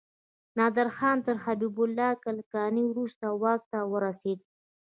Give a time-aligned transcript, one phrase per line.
[0.57, 4.39] نادر خان تر حبيب الله کلکاني وروسته واک ته ورسيد.